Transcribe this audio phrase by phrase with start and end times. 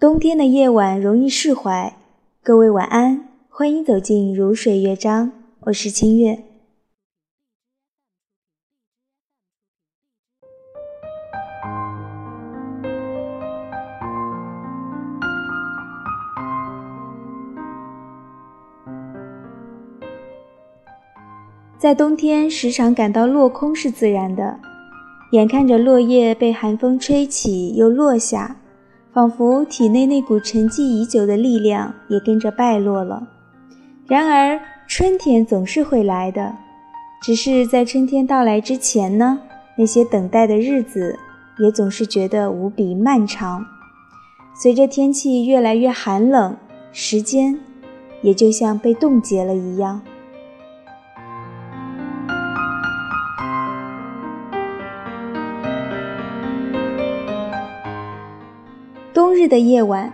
[0.00, 1.96] 冬天的夜晚容易释怀，
[2.44, 5.32] 各位晚安，欢迎走进如水乐章，
[5.62, 6.38] 我是清月。
[21.76, 24.60] 在冬天，时常感到落空是自然的，
[25.32, 28.58] 眼看着落叶被寒风吹起又落下，
[29.12, 33.26] 仿佛体内那股沉寂已久的力量也跟着败落了。
[34.06, 36.54] 然而，春天总是会来的，
[37.22, 39.40] 只是在春天到来之前呢，
[39.76, 41.18] 那些等待的日子
[41.58, 43.64] 也总是觉得无比漫长。
[44.54, 46.56] 随着天气越来越寒冷，
[46.92, 47.58] 时间
[48.22, 50.00] 也就像被冻结了一样。
[59.18, 60.12] 冬日的夜晚，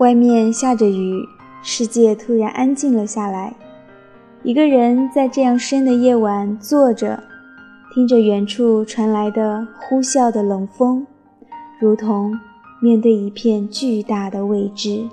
[0.00, 1.26] 外面下着雨，
[1.62, 3.56] 世界突然安静了下来。
[4.42, 7.24] 一个人在这样深的夜晚坐着，
[7.94, 11.06] 听着远处传来的呼啸的冷风，
[11.80, 12.38] 如同
[12.82, 15.08] 面对一片巨大的未知。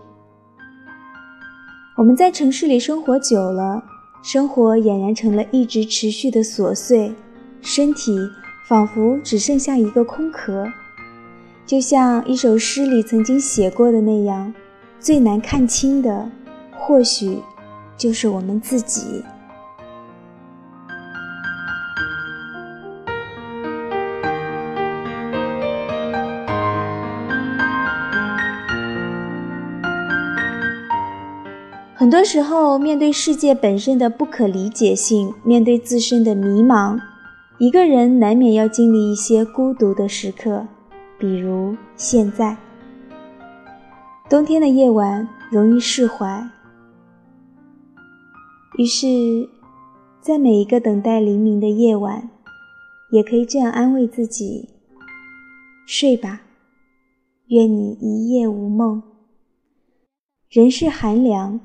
[1.95, 3.81] 我们在城市里生活久了，
[4.22, 7.16] 生活俨然成了一直持续的琐碎，
[7.61, 8.13] 身体
[8.67, 10.67] 仿佛只剩下一个空壳。
[11.66, 14.53] 就像一首诗里曾经写过的那样，
[14.99, 16.30] 最难看清的，
[16.77, 17.39] 或许
[17.97, 19.23] 就是我们自己。
[31.95, 37.00] 很多时候，面对世界本身的不可理解性，面对自身的迷茫，
[37.57, 40.67] 一个人难免要经历一些孤独的时刻。
[41.17, 42.58] 比如现在，
[44.30, 46.45] 冬天的夜晚容易释怀，
[48.77, 49.47] 于是，
[50.19, 52.29] 在每一个等待黎明的夜晚，
[53.12, 54.67] 也可以这样安慰自己：
[55.88, 56.41] 睡吧，
[57.47, 59.01] 愿你一夜无梦。
[60.50, 61.62] 人世寒凉，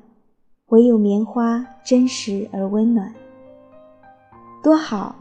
[0.66, 3.12] 唯有棉花真实而温暖。
[4.62, 5.16] 多好，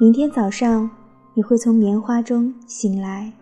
[0.00, 0.90] 明天早上。
[1.36, 3.32] 你会从棉花中醒来。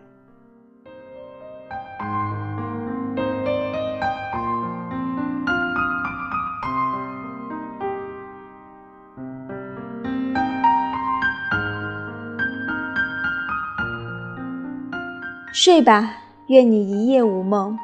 [15.55, 16.15] 睡吧，
[16.47, 17.77] 愿你一夜无梦。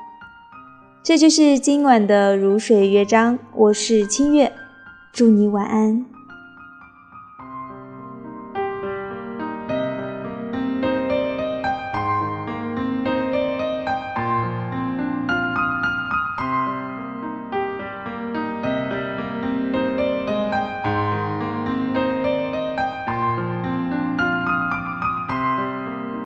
[1.04, 4.52] 这就是今晚的如水乐章，我是清月，
[5.14, 6.04] 祝你晚安。